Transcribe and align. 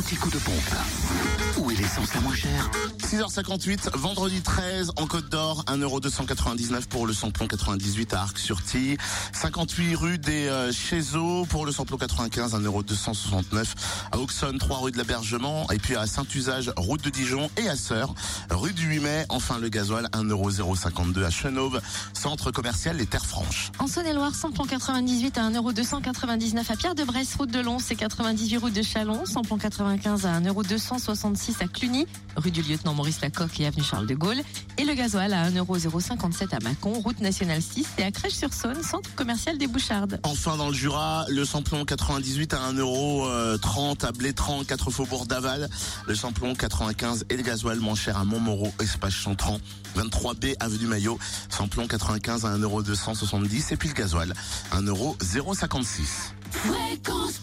petit 0.00 0.16
coup 0.16 0.30
de 0.30 0.38
pompe. 0.38 0.74
Où 1.58 1.70
est 1.70 1.74
l'essence 1.74 2.14
la 2.14 2.20
moins 2.20 2.34
chère 2.34 2.70
6h58, 3.00 3.98
vendredi 3.98 4.40
13 4.40 4.92
en 4.96 5.06
Côte 5.06 5.28
d'Or, 5.28 5.64
1,299€ 5.66 6.86
pour 6.86 7.06
le 7.06 7.12
samplon 7.12 7.48
98 7.48 8.14
à 8.14 8.20
Arc-sur-Tille, 8.20 8.96
58 9.32 9.94
rue 9.96 10.18
des 10.18 10.46
euh, 10.46 10.70
Chézeaux 10.70 11.44
pour 11.46 11.66
le 11.66 11.72
samplon 11.72 11.96
95, 11.96 12.54
1,269€ 12.54 13.64
à 14.12 14.18
Auxonne, 14.18 14.58
3 14.58 14.78
rue 14.78 14.92
de 14.92 14.98
l'Abergement 14.98 15.68
et 15.72 15.78
puis 15.78 15.96
à 15.96 16.06
Saint-Usage, 16.06 16.72
route 16.76 17.02
de 17.02 17.10
Dijon 17.10 17.50
et 17.56 17.68
à 17.68 17.76
Sœur, 17.76 18.14
rue 18.50 18.72
du 18.72 18.86
8 18.86 19.00
mai, 19.00 19.26
enfin 19.28 19.58
le 19.58 19.68
gasoil 19.68 20.08
1,052€ 20.12 21.24
à 21.24 21.30
Chenauve, 21.30 21.80
centre 22.14 22.52
commercial 22.52 22.96
Les 22.96 23.06
Terres 23.06 23.26
Franches. 23.26 23.72
En 23.80 23.88
Saône-et-Loire, 23.88 24.34
samplon 24.34 24.64
98 24.64 25.36
à 25.36 25.50
1,299€ 25.50 26.72
à 26.72 26.76
Pierre-de-Bresse, 26.76 27.34
route 27.34 27.50
de 27.50 27.60
Lons 27.60 27.78
et 27.90 27.96
98 27.96 28.56
route 28.58 28.72
de 28.72 28.82
Chalon, 28.82 29.26
samplon 29.26 29.58
95 29.96 30.26
à 30.26 30.40
1,266€ 30.40 31.64
à 31.64 31.66
Cluny, 31.66 32.06
rue 32.36 32.50
du 32.50 32.62
lieutenant 32.62 32.94
Maurice 32.94 33.20
Lacocque 33.20 33.58
et 33.58 33.66
avenue 33.66 33.82
Charles 33.82 34.06
de 34.06 34.14
Gaulle, 34.14 34.40
et 34.78 34.84
le 34.84 34.94
gasoil 34.94 35.32
à 35.32 35.50
1,057€ 35.50 36.54
à 36.54 36.60
Mâcon, 36.60 36.92
route 36.92 37.20
nationale 37.20 37.60
6 37.60 37.86
et 37.98 38.04
à 38.04 38.10
Crèche-sur-Saône, 38.12 38.82
centre 38.82 39.12
commercial 39.16 39.58
des 39.58 39.66
Bouchardes. 39.66 40.20
Enfin 40.22 40.56
dans 40.56 40.68
le 40.68 40.74
Jura, 40.74 41.24
le 41.28 41.44
samplon 41.44 41.84
98 41.84 42.54
à 42.54 42.72
1,30€ 42.72 44.06
à 44.06 44.12
Blétran, 44.12 44.62
4 44.64 44.90
faubourg 44.90 45.26
d'Aval, 45.26 45.68
le 46.06 46.14
samplon 46.14 46.54
95 46.54 47.26
et 47.28 47.36
le 47.36 47.42
gasoil 47.42 47.80
moins 47.80 47.96
cher 47.96 48.16
à 48.16 48.24
Montmoreau, 48.24 48.72
espace 48.80 49.14
Chantran, 49.14 49.58
23B 49.96 50.54
avenue 50.60 50.86
Maillot, 50.86 51.18
samplon 51.48 51.88
95 51.88 52.44
à 52.44 52.56
1,270€ 52.56 53.72
et 53.72 53.76
puis 53.76 53.88
le 53.88 53.94
gasoil 53.94 54.32
1,056€. 54.72 56.32
Fréquence 56.50 57.38